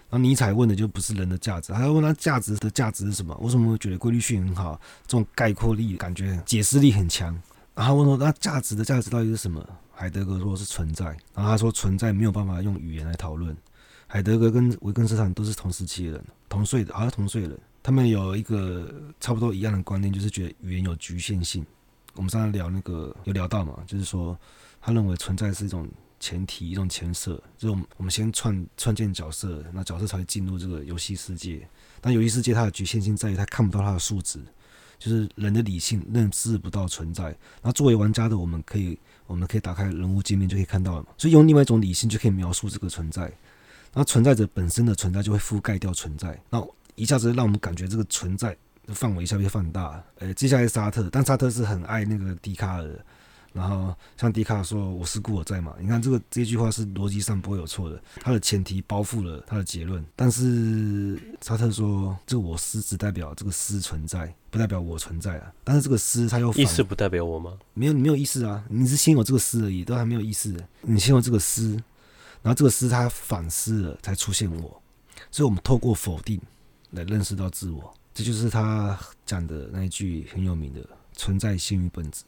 [0.09, 3.37] 然后尼采问的就不是人的价值，他要问他价值的价值是什么？
[3.41, 4.79] 为什么会觉得规律性很好？
[5.05, 7.37] 这种概括力感觉解释力很强。
[7.75, 9.61] 然后问说，那价值的价值到底是什么？
[9.93, 11.05] 海德格说是存在，
[11.35, 13.55] 然后他说存在没有办法用语言来讨论。
[14.07, 17.59] 海德格跟维根斯坦都是同时期的人，同岁的，好像同岁人。
[17.83, 21.65] 他们有一个差不多一样的观念，就是觉得语言有局限性。
[22.13, 24.37] 我们上次聊那个有聊到嘛，就是说
[24.81, 25.87] 他认为存在是一种
[26.19, 31.67] 前提，一种前设，就是我们我们先创创建角色，那角色才会进入这个游戏世界。
[32.01, 34.39] 但游戏世界它的局限性在于它看不到它的数值，
[34.99, 37.35] 就是人的理性认知不到存在。
[37.61, 41.07] 那作为玩家的我们可以，我们可以打开人物界面就可以看到了嘛。
[41.17, 43.31] 所以用另外一种理性就可以描述这个存在。
[43.93, 46.39] 那存在者本身的存在就会覆盖掉存在。
[46.49, 46.65] 那
[46.95, 50.05] 一下子让我们感觉这个存在的范围一下被放大了。
[50.19, 53.05] 呃，接下来是沙特，但沙特是很爱那个笛卡尔的。
[53.53, 60.01] 然后像笛卡尔说：“我思故我在嘛。”你看这个这句话是逻辑上不会有错的，它的前提包覆了他的结论。
[60.15, 67.57] 但是沙特说：“这个我思只代表这个思存在，不代表我存在啊。”但是这个思它又意思不代表我吗？
[67.73, 70.55] 没有，你没有意思啊，你是先有这个思而已，都还没有意思。
[70.79, 71.71] 你先有这个思，
[72.41, 74.81] 然后这个思它反思了才出现我，
[75.29, 76.39] 所以我们透过否定。
[76.91, 82.23] 来认识到自我，这就是他讲的那一句很有名的“存在先于本质”。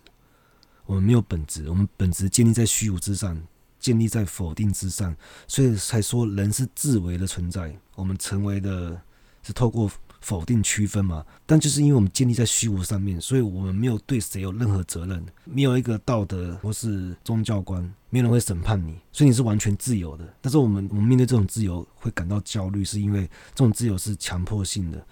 [0.86, 3.42] 我们没有本质，我们本质建立在虚无之上，
[3.80, 5.16] 建立在否定之上，
[5.48, 7.74] 所以才说人是自为的存在。
[7.96, 9.02] 我们成为的
[9.42, 9.90] 是透过。
[10.24, 20.34] 否定区分嘛，但就是因为我们建立在虚无上面，所以我们没有对谁有任何责任，没有一个道德或是宗教观，没有人会审判你，所以你是完全自由的。
[20.40, 25.06] 但是我们我们面对这种自由会感到焦虑，是因为这种自由是强迫性的，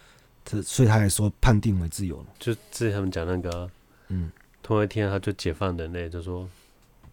[0.45, 2.27] 他所以他也说判定为自由了。
[2.39, 3.69] 就之前他们讲那个，
[4.07, 4.31] 嗯，
[4.63, 6.49] 突然一天他就解放人类，就说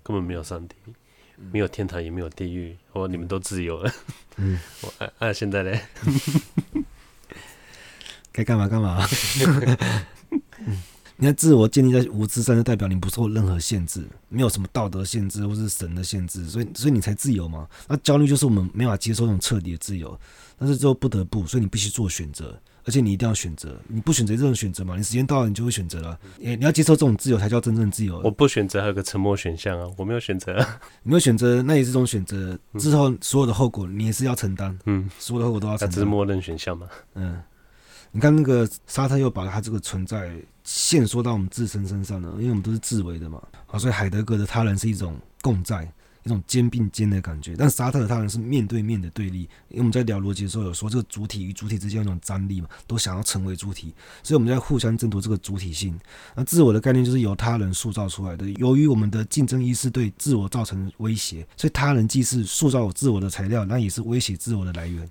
[0.04, 0.76] 根本没有上帝，
[1.50, 3.92] 没有天堂，也没有地狱，我你们都自由了。
[4.37, 5.82] 嗯， 我啊啊，现在嘞。
[8.38, 9.05] 该干嘛干嘛。
[11.20, 17.66] 你看，自我建立在无知上，就代表你不受任何限制，没有什么道德限制或是神的限制，所以，所以你才自由嘛。
[17.88, 20.16] 那焦虑就是我们没法接受那种彻底的自由，
[20.57, 23.77] 但是最后不得不，所以你必须做选择，而且你一定要选择。
[23.88, 24.96] 你不选择这种选择嘛？
[24.96, 26.16] 你时间到了，你就会选择了。
[26.40, 28.20] 诶，你要接受这种自由，才叫真正自由。
[28.22, 30.57] 我不选择，还有个沉默选项啊，我没有选择。
[31.03, 32.57] 你没有选择，那也是种选择。
[32.79, 34.79] 之后所有的后果，你也是要承担。
[34.85, 35.94] 嗯，所有的后果都要承担。
[35.96, 36.87] 这是默认选项嘛？
[37.16, 37.42] 嗯。
[38.12, 43.42] 你看那个沙特又把他这个存在限缩到我们自身身上了，因为我们都是自为的嘛。
[43.66, 45.90] 啊，所以海德格的他人是一种共在。
[46.25, 49.49] 一种肩并肩的感觉，但沙特的他人是面对面的对立。
[49.68, 55.99] 因为我们在聊逻辑的时候有说，这个主体与主体之间有一种张力嘛，都想要成为主体，所以我们在互相争夺这个主体性。
[56.35, 58.47] 那自我的概念就是由他人塑造出来的。
[58.59, 65.09] 由于我们的竞争意识对自我造成威胁，所以他人既是塑造自我的材料，那也是威胁自我的来源。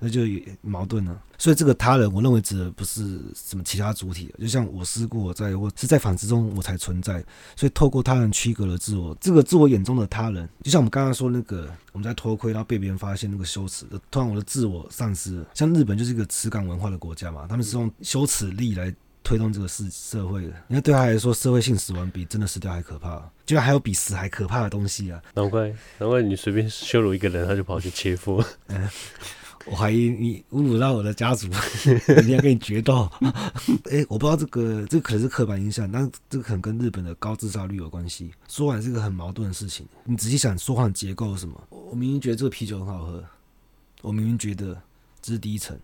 [0.00, 0.22] 那就
[0.62, 7.22] 矛盾了，所以这个他人，我认为指的不是什么其他主体，就像我思故我在，我是在反思中我才存在，
[7.54, 15.46] 所以透过他人区隔了自我，这个自我眼中的他人，就像我们刚刚说那个我们在偷窥，然后被别人发现那个羞耻，突然我的自我丧失了。
[15.52, 25.20] 像日本就是一个耻感文化的国家嘛，他们是用羞耻力来推动这个世社会的，因为对他来说，社会性死亡比真的死掉还可怕，居然还有比死还可怕的东西啊！
[25.34, 28.42] 难怪难怪你随便羞辱一个人，他就跑去切腹。
[29.70, 31.48] 我怀疑你侮辱到我的家族，
[32.08, 33.08] 人家跟你决斗。
[33.84, 38.32] 哎、欸，我不知道这个，这个可能是刻板印象，但这个可能跟日本的高自杀率有关系。
[38.48, 39.86] 说谎是一个很矛盾的事情。
[40.04, 41.68] 你仔细想，说谎结构是什么？
[41.70, 43.24] 我明明觉得这个啤酒很好喝，
[44.02, 44.76] 我明明觉得
[45.22, 45.78] 这是第一层，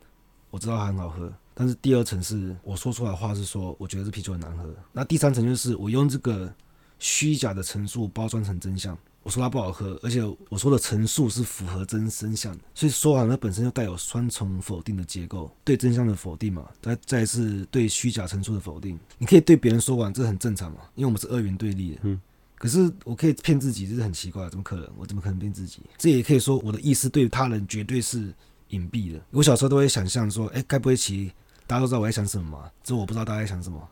[0.51, 4.68] 我知道它很好喝，但是第二层是我说出来的话是说，我觉得这啤酒很难喝。
[4.92, 6.53] 那第三层就是我用这个
[6.99, 8.99] 虚假的陈述包装成真相。
[9.27, 18.97] 我说它不好喝，而且我说的陈述是符合真真相的，所以说谎它本身就带有双重否定的结构，对真相的否定嘛，再再是对虚假陈述的否定。
[19.19, 22.01] 你可以对别人说谎，这很正常嘛，因为我们是二元对立的。
[22.05, 22.21] 嗯。
[22.55, 24.89] 可是我可以骗自己，这是很奇怪，怎么可能？
[24.97, 25.81] 我怎么可能骗自己？
[25.99, 28.33] 这也可以说我的意思对他人绝对是
[28.69, 29.21] 隐蔽的。
[29.33, 31.33] 我小时候都会想象说，哎，该不会其
[31.67, 32.71] 大家都知道我在想什么嘛？
[32.85, 33.89] 只有我不知道大家在想什么。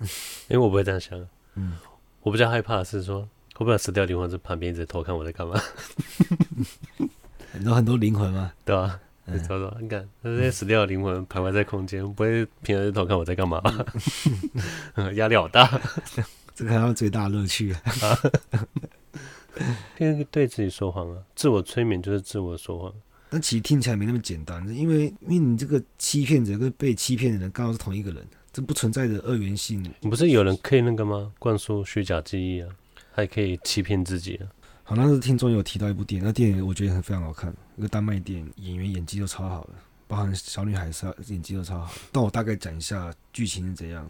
[0.48, 1.18] 因为我不会这样想。
[1.54, 1.78] 嗯。
[2.20, 3.26] 我比较害怕的是说。
[3.58, 5.60] 会不会死掉灵魂在旁边一直偷看我在干嘛？
[7.52, 8.52] 很多很多灵魂吗？
[8.64, 13.60] 对啊，你找找，你看那些死掉的灵魂徘徊在空间，不会平时偷看我在干嘛？
[15.16, 15.68] 压力好大，
[16.54, 17.82] 这个还是最大乐趣啊！
[19.98, 22.94] 因为对自己说谎啊，自我催眠就是自我说谎。
[23.28, 29.82] 但其实听起来没那么简单，因为因为你这个欺骗者跟被欺骗的人刚好是同一个人，这不存在的二元性。
[30.00, 31.32] 你不是有人可以那个吗？
[31.40, 32.68] 灌输虚假记忆啊？
[33.18, 34.40] 还可以欺骗自己。
[34.84, 39.70] 好，那是听众有提到一部电影，那电影我觉得很非常好看，一个丹麦电影，演员演技都超好的，
[40.06, 41.92] 包含小女孩是演技都超好。
[42.12, 44.08] 但我大概讲一下剧情是怎样，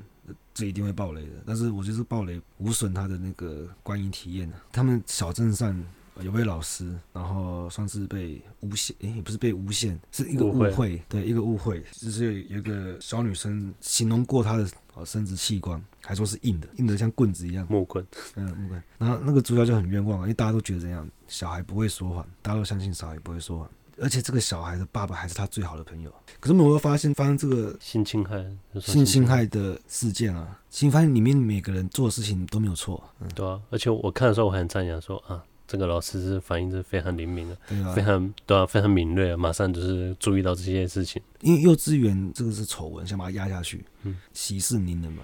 [0.53, 1.43] 这一定会爆雷的。
[1.47, 4.53] 但是我就是爆雷无损他的那个观影体验。
[4.71, 5.75] 他们小镇上。
[6.23, 14.69] 有位老师，然后算是被诬陷，诶，也不是被诬陷，是一个误会，对，一个误会，就是有一个小女生形容过她的
[15.05, 18.05] 生殖器官，还说是硬的，硬的像棍子一样，木棍，
[18.35, 18.83] 嗯，木棍。
[18.99, 26.13] 然后那个主角就很冤枉啊，因为大家都觉得这样，小孩不会说谎，大家都相信小孩不会说谎，而且这个小孩的爸爸还是他最好的朋友。
[26.41, 28.45] 可是我们会发现，发生这个性侵害、
[28.81, 35.45] 性侵害的事件啊，其实发现里面每个人做的事情都没有错，嗯，对啊，而且我看的时候我还很赞扬说啊。
[35.69, 41.23] 这个老师是反应是非常灵敏的，对啊，非常对啊，非常敏锐，马上就是注意到这些事情。
[41.43, 45.23] 因为幼稚园这个是丑闻，想把它压下去，嗯，息事宁人嘛，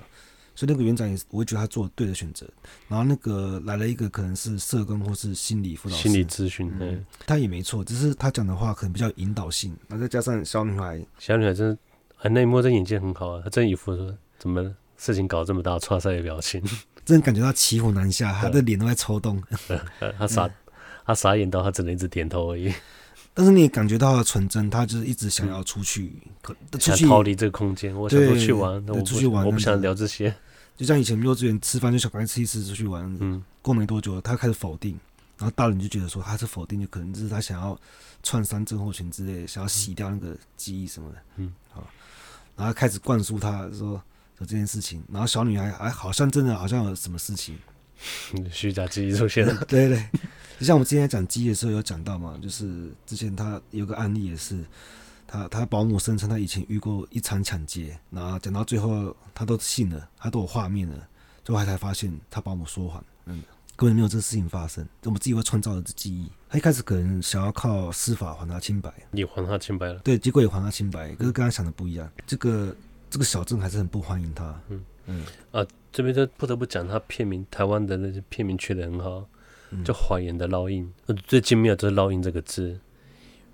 [0.54, 2.46] 所以那个园长也是，我会觉得他做对的选择。
[2.88, 9.74] 然后那个来了一个可能是社工或是心理辅导，心理咨询，嗯，他也没错，只是他讲的话可能比较引导性。
[9.88, 11.78] 那再加上小女孩，小女孩真的，
[12.18, 14.62] 哎，那一幕真演技很好啊，她真一副说怎么
[14.98, 16.62] 事情搞这么大， 剉赛的表情。
[17.05, 19.43] 真的感觉到骑虎难下，他的脸都在抽动。
[20.19, 20.49] 他傻，
[21.05, 22.73] 他傻眼到他只能一直点头而已。
[23.35, 26.12] 但是你也感觉到他的纯真，他就是一直想要出去，
[26.79, 27.95] 想逃离这个空间。
[27.95, 30.35] 我想出去玩，我出去玩，我不想聊这些。
[30.77, 33.05] 就像以前幼稚园吃饭，就想赶快吃一吃出去玩。
[33.21, 34.99] 嗯，过没多久，他开始否定，
[35.37, 37.77] 然后大人就觉得说他是否定，就可能就是他想要
[38.23, 41.17] 创伤症候群之类的，想要洗掉那个记忆什么的。
[41.37, 41.87] 嗯，好，
[42.57, 44.01] 然后开始灌输他说。
[44.38, 47.57] 有这件事情，然后小女孩还好像真的好像有什么事情，
[48.51, 49.64] 虚假记忆出现了。
[49.66, 50.09] 对对，
[50.59, 54.64] 就像我们之前讲记忆的时候有讲到嘛，就是之前他有个案例也是，
[55.27, 61.09] 他他保姆声称他以前遇过一场抢劫，然后讲到最后他都信了，他都有画面了，
[61.44, 63.40] 最后还才发现他保姆说谎，嗯，
[63.77, 66.29] 根本没有这个事情发生，我们自己会创造的记忆。
[66.51, 72.75] 他一开始可能想要靠司法还他清白，你还他清白了，对，结果也还他清白，可是跟他想的不一样，这个。
[73.14, 74.61] 这个小镇还是很不欢迎他。
[74.70, 79.24] 嗯嗯啊，这边就不得不讲他片名，台湾的那些片名取得很好，
[79.85, 80.92] 叫《谎言的烙印》。
[81.24, 82.77] 最精妙就是“烙印”这个字，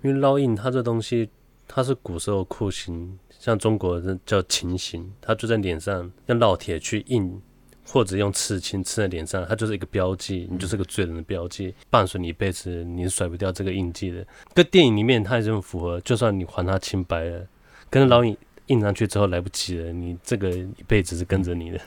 [0.01, 1.29] 因为烙印它这东西，
[1.67, 7.39] 它是古时候酷刑，像中国人叫情刑，它就在脸上用烙铁去印，
[7.85, 14.25] 或者用刺青刺在脸上，它就是一个标记，你就是个罪人的标记，伴随你一辈子，你是甩不掉这个印记的。
[14.55, 17.45] 跟电影里面它也这么符合，就算你还他清白了，
[17.87, 18.35] 跟烙印。
[18.71, 21.79] 印上去之后来不及了，你这个一辈子是跟着你的。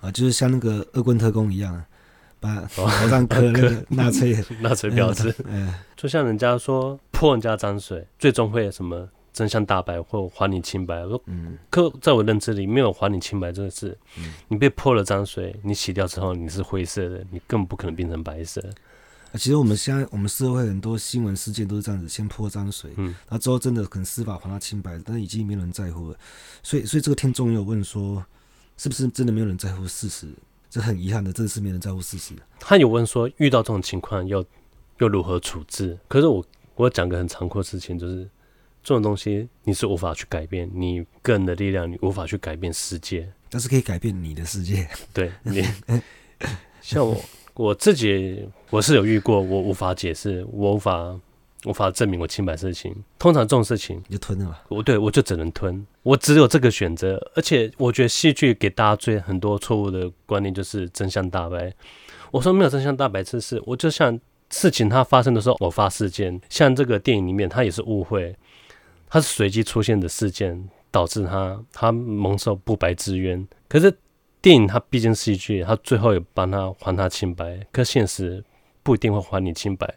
[0.00, 1.84] 啊，就是像那个恶棍特工一样，
[2.38, 5.34] 把 头上刻那个纳粹 纳粹标志。
[5.48, 11.00] 嗯，就像人家说泼人家脏水，最终会什么真相大白或还你清白。
[11.04, 13.96] 我说，嗯，可在我认知里没有还你清白这个事。
[14.18, 18.62] 嗯，你被泼了脏水，你洗掉之后你是灰色的，你根本不可能变成白色。
[19.36, 26.18] 其实我们现在我们社会很多新闻事件都是这样子，先泼脏水，嗯，然后之后真的可能司法还他清白，但是已经没有人在乎了。
[26.62, 28.24] 所以，所以这个听众也有问说，
[28.76, 30.32] 是不是真的没有人在乎事实？
[30.70, 32.34] 这很遗憾的，真的是没人在乎事实。
[32.60, 34.44] 他有问说，遇到这种情况要
[34.98, 35.98] 要如何处置？
[36.06, 36.44] 可是我
[36.76, 38.22] 我讲个很残酷的事情，就是
[38.84, 44.88] 这种东西你是无法去改变，你个人的力量你无法去改变世界，但是可以改变你的世界。
[45.12, 45.64] 对你，
[46.80, 47.20] 像我。
[47.54, 51.16] 我自己我是有遇过，我无法解释，我无法
[51.66, 52.92] 无法证明我清白事情。
[53.16, 54.64] 通常这种事情你就吞了吧。
[54.68, 57.16] 我对我就只能吞，我只有这个选择。
[57.36, 61.72] 而且我觉得戏剧给大家最很多错误的观念就是真相大白。
[62.32, 64.18] 我说没有真相大白这事，我就像
[64.50, 68.34] 事情它发生的时候偶发事件，像这个电影里面它也是误会，
[69.08, 73.46] 它是随机出现的事件导致他他蒙受不白之冤。
[73.68, 73.96] 可是。
[74.44, 78.44] 电影它毕竟是一句，它最后也帮他还他清白，可现实
[78.82, 79.94] 不一定会还你清白。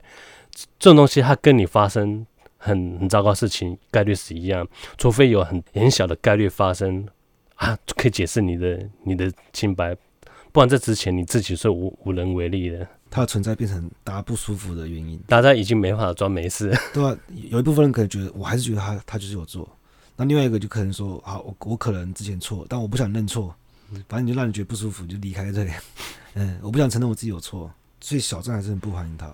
[0.80, 4.66] 这种东西它跟你发生很很糟糕事情概率是一样，
[4.98, 7.06] 除非有很很小的概率发生
[7.56, 9.94] 啊，可以解释你的你的清白，
[10.54, 12.88] 不然这之前你自己是无无能为力的。
[13.10, 16.74] 它的存在变成大家不舒服的原因，大家已经没法装没事。
[16.94, 17.14] 对啊，
[17.50, 19.70] 有一部分人可能觉得，我还是觉得他他就是有做，
[20.16, 23.54] 那另外一个就可能说，好，我我可能之前错，但我不想认错。
[24.08, 25.71] 反正你就让你觉得不舒服，你就离开这里。
[26.34, 29.34] 嗯，我不想承认我自己有错，所以小郑还是很不欢迎他。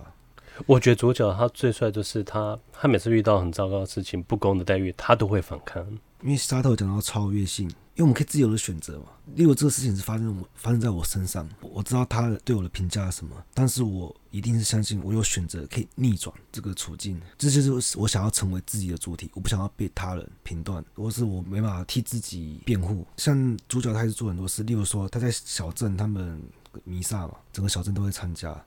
[0.66, 5.86] 我觉得主角他最帅就是他，他每次遇到很糟糕的事情、不公的待遇，他都会反抗。
[6.22, 7.70] 因为沙特讲到超越性。
[7.94, 9.06] 因为我们可以自由的选择嘛。
[9.36, 17.20] 例如这个事情是发生我发生在我身上，我知道他对我的评价是什么，但是我一定是相信我有选择可以逆转这个处境。
[17.38, 23.06] 这就是我想要成为自己的主体，我不想要被他人评断，或是我没办法替自己辩护。
[23.16, 26.42] 像主角他还是做很多事，例如说他在小镇他们
[26.82, 28.60] 弥撒嘛，整个小镇都会参加，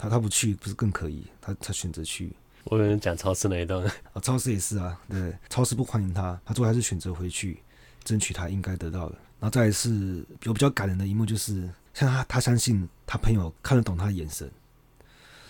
[0.00, 1.24] 他他不去不是更可以？
[1.40, 2.32] 他他选择去。
[2.64, 3.84] 我有人讲超市那一段。
[3.84, 7.62] 啊，超市也是啊，对，超市不欢迎他，他最后还是选择回去。
[8.02, 14.50] 争取他应该得到的，然后再来是有比较感人的一幕，就是像他，他相信他朋友看得懂他的眼神，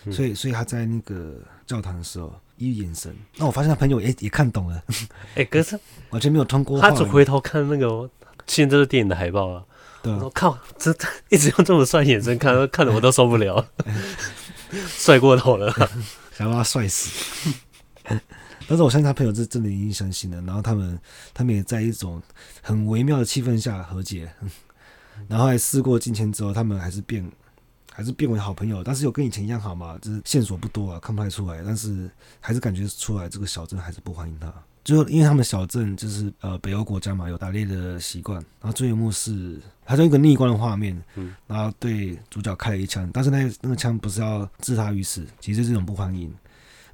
[0.03, 1.35] 嗯、所以，所以他在那个
[1.65, 4.83] 教堂的时候，一眼神，那我发现他朋友也也看懂了，
[5.33, 8.07] 哎、欸，可是完全没有通过，他只回头看那个，
[8.47, 9.63] 现在这是电影的海报啊，
[10.03, 10.93] 对啊，我靠，这
[11.29, 13.65] 一直用这么帅眼神看，看的我都受不了，
[14.87, 15.71] 帅过头了，
[16.37, 17.49] 想把他帅死。
[18.67, 20.97] 但是我相信他朋友是真的已经相信了，然后他们
[21.33, 22.21] 他们也在一种
[22.61, 24.31] 很微妙的气氛下和解，
[25.27, 27.29] 然后还事过境迁之后，他们还是变
[27.91, 29.99] 还是变为好朋友，但是有跟以前一样好吗？
[30.01, 46.33] 就是线索不多啊，看不太出来，但是还是感觉出来这个小镇还是不欢迎他，最后因为他们小镇就是呃北欧国家嘛，有打猎的习惯，然后最后一幕是他就一个逆光的画面，嗯，然后对主角开了一枪，但是那个那个枪不是要置他于死，其实是这种不欢迎，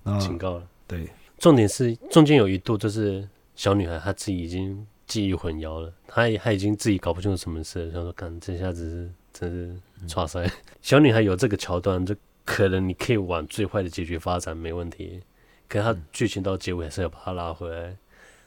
[0.04, 1.08] 然后警告了，对。
[1.40, 10.50] 重点是中间有一度，就是小女孩她自己已经记忆混淆了，她她已经自己搞不清楚什么事了，想说看这下子是真是耍帅。
[10.82, 15.22] 小女孩有这个桥段，就可能你可以往最坏的结局发展没问题，
[15.68, 17.98] 可是他剧情到结尾还是要把他拉回来。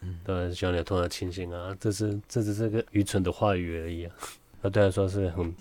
[0.01, 4.15] 嗯，对，小女孩突然清醒啊，这是这只是个愚蠢的话语而已啊。
[4.63, 5.55] 那对来说是很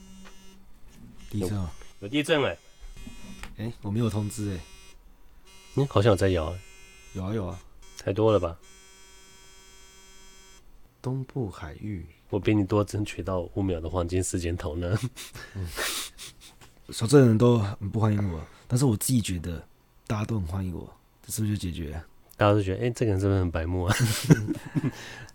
[1.30, 1.68] 地震，
[2.00, 2.58] 有地震哎，
[3.58, 4.60] 哎，我没有通知哎，
[5.76, 6.56] 嗯，好像有在摇。
[7.14, 7.60] 有啊有啊，
[7.98, 8.58] 太多了吧？
[11.02, 14.98] 东部海域，我比你多争取到五秒的黄金时间头呢。
[15.56, 15.68] 嗯，
[16.92, 19.66] 小镇人都很不欢迎我，但是我自己觉得
[20.06, 20.99] 大家都很欢迎我，这
[21.30, 22.02] 是不是就解决？
[22.36, 23.96] 大家都觉得，哎、欸，这个人是不是很白目啊？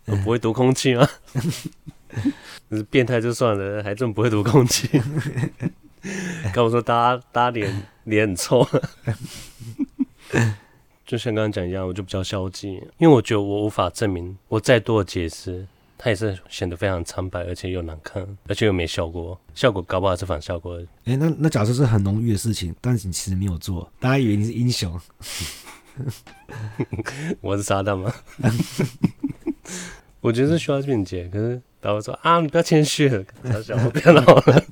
[0.06, 1.08] 我 不会读空气吗？
[2.70, 4.88] 是变态就算了，还这么不会读空气？
[6.52, 8.66] 跟我说大家大家脸脸很臭。
[11.06, 15.66] 就像刚刚讲一样，我就比较消极，因为我觉得我无法证明，我再多的解释，
[15.98, 20.80] 它也是显得非常苍白，而且又难看，而且又没效果，效果搞不好是反效果。
[21.04, 24.98] 哎、欸，那那假设是很浓郁的事情，但是你其实没有做，大家以为你是英雄，
[27.40, 28.12] 我是撒旦吗？
[30.20, 34.64] 我觉得是需要辩解，可是大家说啊，你不要谦虚了，小小我不要闹了，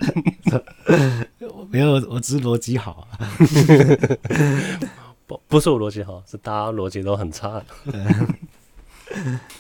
[1.71, 3.19] 没有，我只是逻辑好啊。
[5.49, 7.63] 不是我逻辑好，是大家逻辑都很差。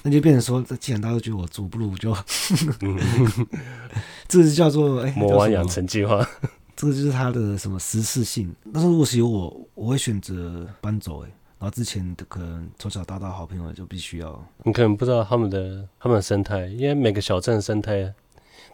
[0.02, 2.16] 那就变成说，这既然大家都觉得我猪，不如就，
[4.28, 6.26] 这是叫做哎，魔王养成计划。
[6.74, 8.54] 这个就是他的什么时事性。
[8.72, 11.24] 但是如果是有我，我会选择搬走。
[11.24, 11.30] 哎，
[11.62, 14.44] 然后之前的可能从小到大好朋友就必须要。
[14.64, 18.12] 你可能不知道他们的他们的生态，因为每个小镇的生态，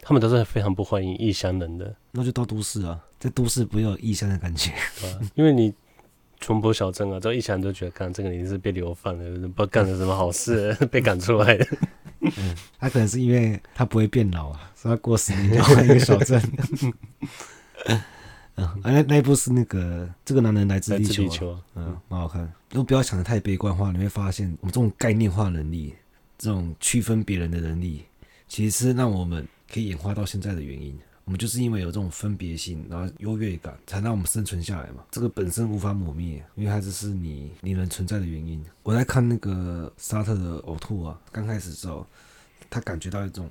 [0.01, 1.95] 他们都是非常不欢迎异乡人的。
[2.09, 5.19] 那就到都市啊，在都市不要有异乡的感觉，对 吧？
[5.35, 5.71] 因为你。
[6.41, 11.67] 淳朴小镇啊，这一想都觉得，看这个人是被流放的，不知道干了什么好事， 被赶出来的。
[12.21, 16.41] 嗯，他可能是因为他不会变老啊，所以他过十年就换一个小镇。
[18.59, 22.41] 嗯，啊，那那一部是那个这个男人来自地球，地球嗯，蛮好看。
[22.71, 25.95] 如果不要想的太悲观的话，你会发现我们这种概念化能力，
[26.37, 28.05] 这种区分别人的能力，
[28.47, 30.97] 其实是让我们可以演化到现在的原因。
[31.25, 35.03] 我们就是因为有这种分别性，然后优越感，才让我们生存下来嘛。
[35.11, 38.59] 这个本身无法抹灭，因为它只是你你能存在的原因。
[38.81, 42.03] 我在看那个沙特的呕吐啊，刚开始的时候，
[42.67, 43.47] 他感觉到一种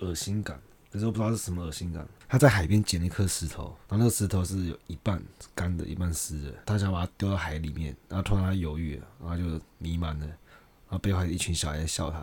[0.00, 0.58] 恶心感，
[0.90, 2.06] 可是我不知道是什么恶心感。
[2.28, 5.22] 他在海边捡了一颗石头，然后那个石头是有一半
[5.54, 6.54] 干的，一半湿的。
[6.66, 12.18] 他想把它丢到海里面，然后突然他犹豫了，然后就迷茫了，然后背后一群小孩在笑他。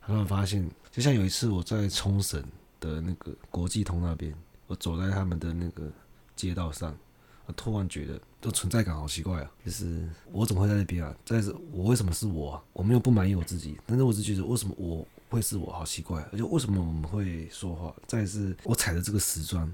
[0.00, 2.42] 他突然发现，就像有一次我在冲绳。
[2.80, 4.34] 的那个国际通那边，
[4.66, 5.92] 我走在他们的那个
[6.34, 6.96] 街道上，
[7.44, 9.50] 我突然觉得这存在感好奇怪啊！
[9.62, 11.14] 就是我怎么会在那边啊？
[11.26, 12.58] 再是，我为什么是我？
[12.72, 16.20] 我没有不满意我自己，但是我只觉得为什么我会是我，好奇怪！
[16.32, 17.94] 而且为什么我们会说话？
[18.06, 19.70] 再是，我踩的这个石砖，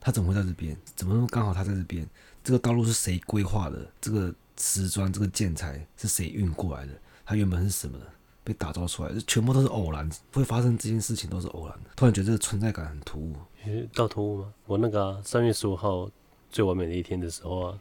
[0.00, 0.76] 它怎么会在这边？
[0.94, 2.08] 怎么刚好它在这边？
[2.44, 3.86] 这个道路是谁规划的？
[4.00, 6.92] 这个石砖、这个建材是谁运过来的？
[7.24, 7.98] 它原本是什么？
[8.44, 11.90] 被打造出来，全部都是偶然，会发生这件事情都是偶然的。
[11.94, 13.36] 突然觉得这个存在感很突兀，
[13.94, 14.52] 到突兀吗？
[14.66, 16.10] 我那个三、月十五号
[16.50, 17.78] 最完美的一天的时候啊，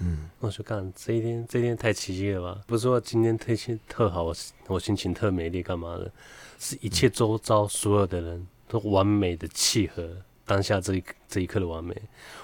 [0.00, 2.60] 嗯，我就干这一天，这一天太奇迹了吧？
[2.66, 4.32] 不是说今天天气特好，
[4.66, 6.10] 我心情特美丽干嘛的？
[6.58, 11.94] 是一切周遭所有的人都完美的契合当下这一这一刻的完美，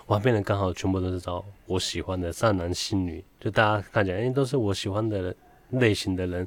[0.07, 5.36] 完美的刚好全部都是找我喜欢的善男信女，就大家看起来，哎，都是我喜欢的人。
[5.74, 6.38] 类型的人，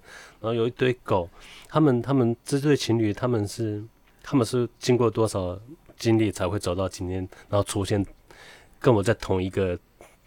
[0.41, 1.29] 然后有一堆狗，
[1.69, 3.81] 他们他们这对情侣，他们是
[4.21, 5.57] 他们是经过多少
[5.97, 8.05] 经历才会走到今天，然后出现
[8.81, 9.79] 跟我在同一个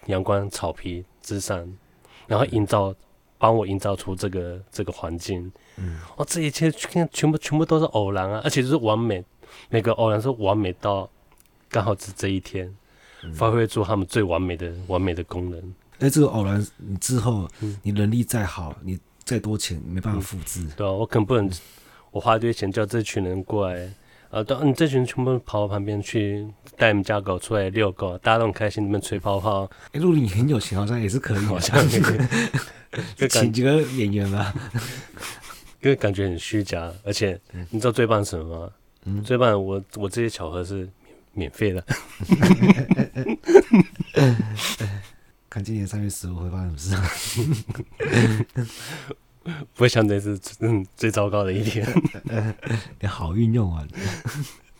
[0.06, 1.66] 阳光草皮之上，
[2.26, 2.94] 然后营造
[3.38, 9.24] 帮我营造出这个这个环境，嗯，哦，这一切全全部全部都是偶然啊，而且就是完美，
[9.68, 11.08] 每个偶然是完美到
[11.68, 12.74] 刚好是这一天，
[13.34, 15.74] 发挥出他们最完美的完美的功能。
[15.98, 17.48] 哎，这个偶然，你之后，
[17.82, 20.72] 你能力再好，你再多钱，没办法复制、嗯。
[20.76, 21.50] 对啊，我可能不能，
[22.10, 23.90] 我花一堆钱叫这群人过来，
[24.36, 29.64] 啊，都，你这群人全部跑到旁边去带你们家狗出来遛狗，大家都很开心，你们吹泡泡。
[29.92, 31.82] 哎，如果你很有钱，好像也是可以， 好像
[33.30, 34.52] 请几个演员吧，
[35.80, 38.70] 因为感觉很虚假，而且你知道最棒是什么吗？
[39.06, 40.86] 嗯，最棒我我这些巧合是
[41.32, 41.82] 免费的。
[45.48, 47.40] 看今年三月十五会发生什么事？
[49.74, 51.86] 不会想这是嗯最糟糕的一天。
[53.00, 53.88] 你好运用完。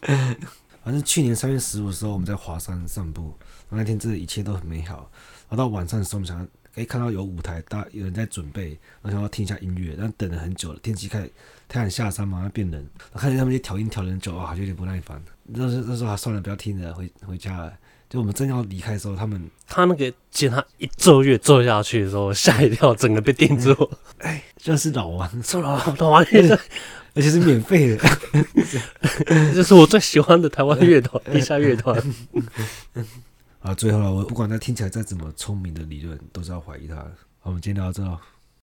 [0.85, 3.35] 反正去年三月十五的时候，我们在华山散步，
[3.69, 5.11] 那天真的一切都很美好。
[5.49, 11.33] 然后到晚上的时候，我们想可以看到有舞台，大有人在准备，然后想要听一下音乐，但等了很久了，天气开始
[11.67, 15.21] 太阳下山嘛，要变冷，我看见他们就调音调很久啊，就有点不耐烦。
[15.45, 17.77] 那时那时候还算了，不要听了，回回家了。
[18.09, 23.91] 就我们正要离开的时候，他们他那个见他一奏乐奏下去的时候，吓一跳，整个被定住。
[24.19, 26.59] 哎，这是老王，是老王，老王乐队，
[27.15, 28.09] 而且是免费的，
[29.55, 32.01] 这是我最喜欢的台湾乐团，地下乐团。
[33.61, 36.95] 啊，最后了，我不管他听起来再怎么聪明的理论，都是要怀疑他。
[37.41, 38.36] 好，我们今天聊到这。